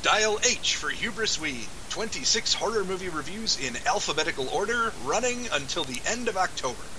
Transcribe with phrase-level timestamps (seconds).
[0.00, 1.82] Dial H for Hubris Ween.
[1.88, 6.92] 26 horror movie reviews in alphabetical order, running until the end of October.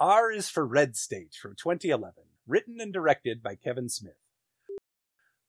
[0.00, 2.14] R is for Red State from 2011,
[2.48, 4.30] written and directed by Kevin Smith.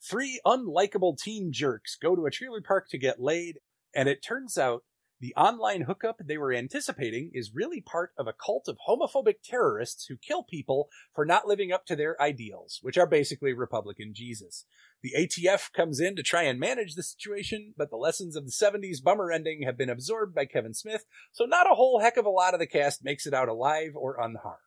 [0.03, 3.59] Three unlikable teen jerks go to a trailer park to get laid,
[3.95, 4.83] and it turns out
[5.21, 10.07] the online hookup they were anticipating is really part of a cult of homophobic terrorists
[10.07, 14.65] who kill people for not living up to their ideals, which are basically Republican Jesus.
[15.03, 18.51] The ATF comes in to try and manage the situation, but the lessons of the
[18.51, 22.25] 70s bummer ending have been absorbed by Kevin Smith, so not a whole heck of
[22.25, 24.57] a lot of the cast makes it out alive or unharmed.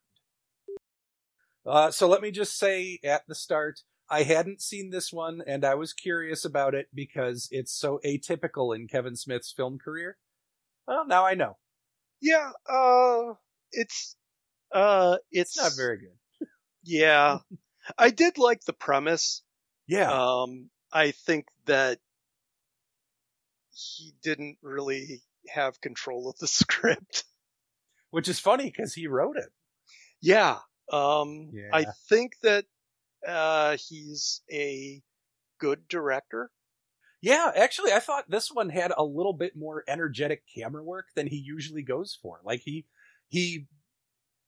[1.67, 5.64] Uh, so let me just say at the start, I hadn't seen this one and
[5.64, 10.17] I was curious about it because it's so atypical in Kevin Smith's film career.
[10.87, 11.57] Well, now I know.
[12.21, 13.35] Yeah, uh,
[13.73, 14.17] it's,
[14.73, 16.49] uh, it's, It's not very good.
[16.85, 17.39] yeah.
[17.99, 19.43] I did like the premise.
[19.87, 20.11] Yeah.
[20.11, 21.99] Um, I think that
[23.73, 27.25] he didn't really have control of the script.
[28.11, 29.51] Which is funny because he wrote it.
[30.23, 30.59] Yeah.
[30.93, 31.71] Um, Yeah.
[31.73, 32.65] I think that,
[33.27, 35.03] uh, he's a
[35.59, 36.51] good director.
[37.25, 41.27] Yeah, actually, I thought this one had a little bit more energetic camera work than
[41.27, 42.41] he usually goes for.
[42.44, 42.86] Like he
[43.28, 43.67] he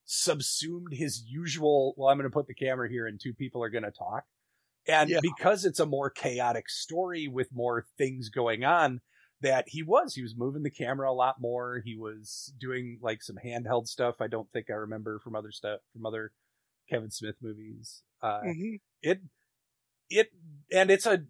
[0.06, 1.94] subsumed his usual.
[1.96, 4.24] Well, I'm going to put the camera here, and two people are going to talk.
[4.88, 5.20] And Yeah.
[5.20, 9.00] because it's a more chaotic story with more things going on,
[9.42, 11.80] that he was he was moving the camera a lot more.
[11.84, 14.20] He was doing like some handheld stuff.
[14.20, 16.32] I don't think I remember from other stuff from other
[16.90, 18.02] Kevin Smith movies.
[18.22, 18.80] Uh, Mhm.
[19.02, 19.20] it
[20.10, 20.30] it
[20.72, 21.24] and it's a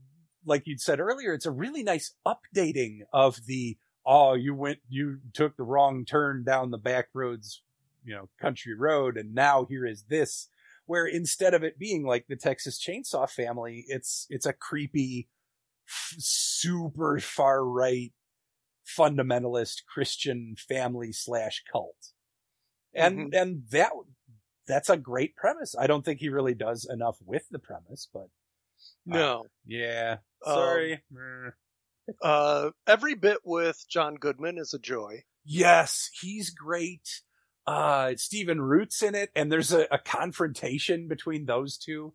[0.46, 3.76] like you'd said earlier it's a really nice updating of the
[4.06, 7.62] oh you went you took the wrong turn down the back roads
[8.06, 10.48] you know country road and now here is this.
[10.86, 15.28] Where instead of it being like the Texas Chainsaw family it's it's a creepy
[15.86, 18.12] f- super far right
[18.86, 22.12] fundamentalist Christian family slash cult.
[22.94, 23.34] And mm-hmm.
[23.34, 23.90] and that
[24.68, 25.74] that's a great premise.
[25.78, 28.28] I don't think he really does enough with the premise but
[29.06, 29.44] No.
[29.66, 30.16] yeah.
[30.44, 31.02] Um, Sorry.
[31.10, 31.50] Meh.
[32.22, 35.22] Uh, every bit with John Goodman is a joy.
[35.44, 37.08] yes, he's great.
[37.66, 42.14] Uh, Stephen Root's in it, and there's a, a confrontation between those two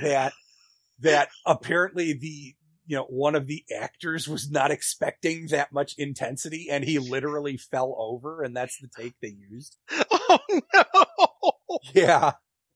[0.00, 0.32] that
[1.00, 2.54] that apparently the
[2.86, 7.58] you know one of the actors was not expecting that much intensity, and he literally
[7.58, 9.76] fell over, and that's the take they used.
[10.28, 10.38] Oh
[10.74, 11.78] no!
[11.94, 12.32] Yeah.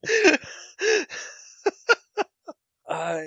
[2.91, 3.21] uh,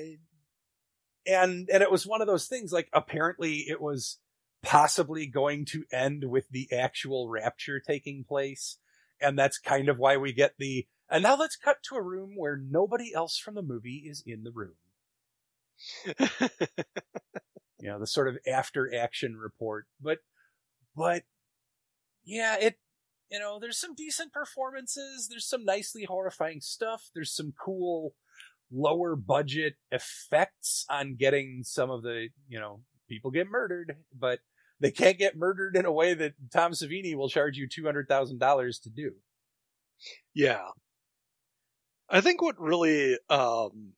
[1.27, 4.19] and and it was one of those things like apparently it was
[4.63, 8.79] possibly going to end with the actual rapture taking place.
[9.21, 12.35] And that's kind of why we get the and now let's cut to a room
[12.37, 14.75] where nobody else from the movie is in the room.
[17.81, 19.85] You know the sort of after action report.
[20.01, 20.21] But
[20.97, 21.25] but
[22.25, 22.79] yeah it
[23.31, 25.29] you know there's some decent performances.
[25.29, 27.11] There's some nicely horrifying stuff.
[27.15, 28.15] There's some cool
[28.75, 34.41] lower budget effects on getting some of the you know people get murdered but
[34.81, 38.91] they can't get murdered in a way that Tom Savini will charge you $200,000 to
[38.91, 39.13] do.
[40.35, 40.67] Yeah.
[42.11, 43.93] I think what really, um,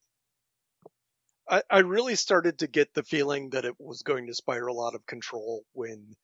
[1.48, 4.94] I, I really started to get the feeling that it was going to spiral out
[4.94, 6.14] of control when,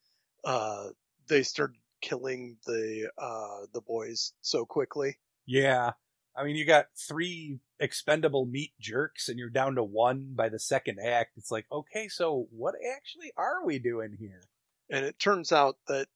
[0.44, 0.88] uh,
[1.28, 5.18] they started killing the, uh, the boys so quickly.
[5.47, 5.92] Yeah.
[6.36, 10.58] I mean, you got three expendable meat jerks and you're down to one by the
[10.58, 11.32] second act.
[11.36, 14.42] It's like, okay, so what actually are we doing here?
[14.88, 16.06] And it turns out that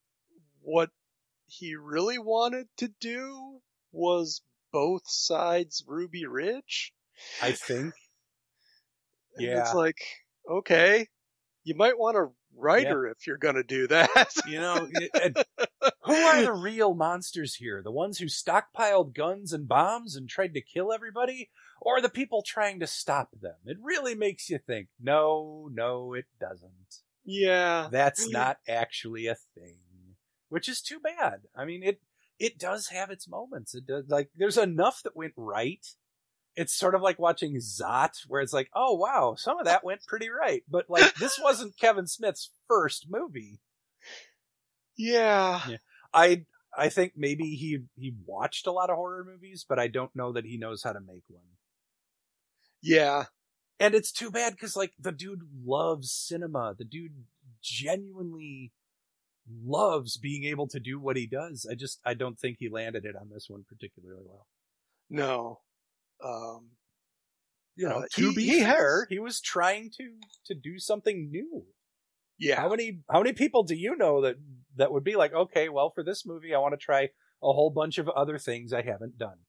[0.62, 0.90] what
[1.46, 3.60] he really wanted to do
[3.92, 4.42] was
[4.72, 6.92] both sides Ruby Ridge.
[7.42, 7.94] I think.
[9.38, 9.60] Yeah.
[9.60, 10.02] It's like,
[10.50, 11.08] okay,
[11.64, 13.10] you might want to write Yeah.
[13.10, 14.32] if you're going to do that.
[14.46, 14.88] You know,
[16.02, 17.82] who are the real monsters here?
[17.82, 21.50] The ones who stockpiled guns and bombs and tried to kill everybody?
[21.80, 23.56] Or the people trying to stop them?
[23.64, 24.88] It really makes you think.
[25.00, 26.70] No, no, it doesn't.
[27.24, 27.88] Yeah.
[27.90, 29.78] That's not actually a thing,
[30.48, 31.42] which is too bad.
[31.54, 32.00] I mean, it
[32.38, 33.74] it does have its moments.
[33.74, 35.84] It does like there's enough that went right.
[36.56, 40.06] It's sort of like watching Zot, where it's like, oh wow, some of that went
[40.06, 40.62] pretty right.
[40.68, 43.60] But like this wasn't Kevin Smith's first movie.
[44.96, 45.60] Yeah.
[45.68, 45.76] Yeah.
[46.12, 50.14] I I think maybe he he watched a lot of horror movies, but I don't
[50.16, 51.44] know that he knows how to make one.
[52.82, 53.24] Yeah.
[53.78, 56.74] And it's too bad because like the dude loves cinema.
[56.76, 57.24] The dude
[57.62, 58.72] genuinely
[59.64, 61.66] loves being able to do what he does.
[61.70, 64.46] I just I don't think he landed it on this one particularly well.
[65.10, 65.60] No.
[66.22, 66.72] Um
[67.76, 71.30] You know, Uh, to he- be he has- he was trying to to do something
[71.30, 71.66] new.
[72.38, 72.56] yeah.
[72.56, 74.36] How many how many people do you know that
[74.76, 77.02] that would be like, okay, well, for this movie, I want to try
[77.42, 79.46] a whole bunch of other things I haven't done.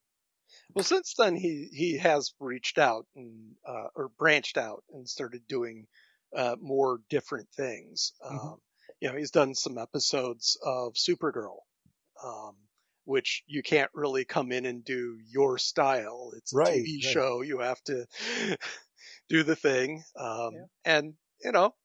[0.74, 5.48] Well, since then he he has reached out and uh, or branched out and started
[5.48, 5.88] doing
[6.36, 8.14] uh, more different things.
[8.22, 8.62] Um, Mhm.
[9.02, 11.60] You know, he's done some episodes of Supergirl,
[12.24, 12.67] um,
[13.08, 16.32] which you can't really come in and do your style.
[16.36, 17.22] It's a Right, TV right.
[17.22, 18.08] show; you have to
[19.30, 20.04] do the thing.
[20.18, 20.68] Um, Yeah.
[20.86, 21.76] And you know,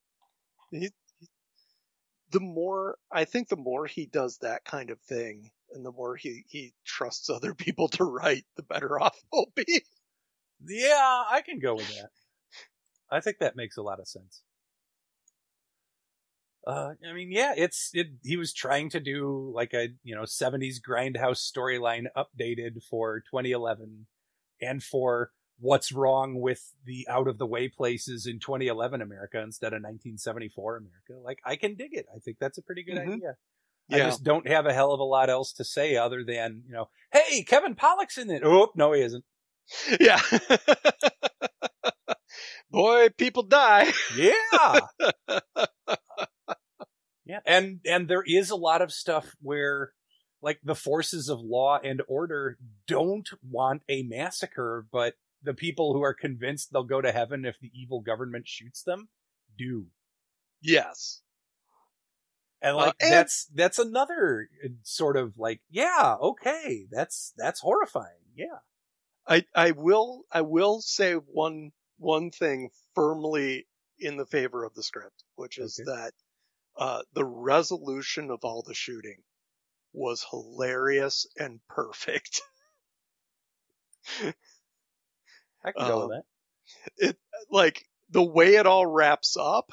[0.72, 0.90] he,
[1.20, 1.28] he-
[2.30, 6.16] the more I think, the more he does that kind of thing, and the more
[6.16, 9.84] he he trusts other people to write, the better off he'll be.
[10.64, 12.10] Yeah, I can go with that.
[13.10, 14.42] I think that makes a lot of sense.
[16.66, 18.08] Uh, I mean, yeah, it's it.
[18.22, 24.06] He was trying to do like a you know '70s grindhouse storyline updated for 2011,
[24.60, 29.68] and for what's wrong with the out of the way places in 2011 America instead
[29.72, 31.24] of 1974 America.
[31.24, 32.06] Like, I can dig it.
[32.14, 33.14] I think that's a pretty good Mhm.
[33.14, 33.36] idea.
[33.90, 36.72] I just don't have a hell of a lot else to say other than you
[36.72, 38.42] know, hey, Kevin Pollak's in it.
[38.44, 39.24] Oh no, he isn't.
[40.00, 40.20] yeah.
[42.70, 43.92] Boy, people die.
[44.16, 44.80] Yeah.
[47.52, 49.92] And and there is a lot of stuff where
[50.40, 52.56] like the forces of law and order
[52.86, 57.58] don't want a massacre, but the people who are convinced they'll go to heaven if
[57.60, 59.08] the evil government shoots them
[59.58, 59.86] do.
[60.60, 61.20] Yes.
[62.60, 67.60] And Uh, like and- that's that's another uh, sort of like yeah, okay, that's that's
[67.60, 68.22] horrifying.
[68.36, 68.58] Yeah.
[69.26, 73.66] I I will I will say one one thing firmly
[73.98, 75.86] in the favor of the script, which is Okay.
[75.90, 76.12] that
[76.76, 79.22] uh, the resolution of all the shooting
[79.92, 82.42] was hilarious and perfect.
[85.64, 86.24] I can go Um, with that.
[86.98, 87.18] it
[87.50, 89.72] like the way it all wraps up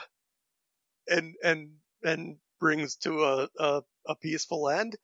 [1.07, 1.71] and and
[2.03, 4.95] and brings to a a, a peaceful end.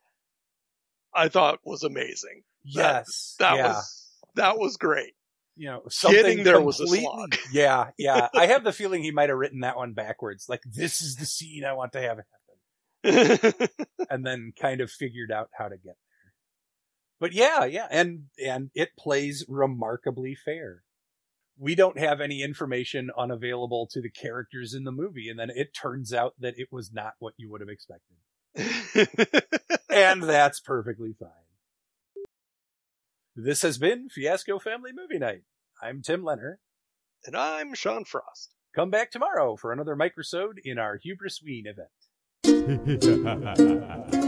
[1.14, 2.44] I thought was amazing.
[2.76, 3.36] that- Yes.
[3.40, 3.68] That yeah.
[3.70, 5.16] was that was great.
[5.56, 7.36] You know, something Getting there was a slog.
[7.52, 8.28] Yeah, yeah.
[8.36, 10.48] I have the feeling he might have written that one backwards.
[10.50, 12.20] Like, this is the scene I want to have
[13.04, 13.70] happen,
[14.10, 16.34] and then kind of figured out how to get there.
[17.20, 20.84] But yeah, yeah, and and it plays remarkably fair.
[21.58, 25.74] We don't have any information unavailable to the characters in the movie, and then it
[25.74, 28.18] turns out that it was not what you would have expected,
[29.90, 31.45] and that's perfectly fine.
[33.38, 35.42] This has been Fiasco Family Movie Night.
[35.84, 36.56] I'm Tim Lenner.
[37.26, 38.54] and I'm Sean Frost.
[38.74, 41.90] Come back tomorrow for another microsode in our Hubris Ween event.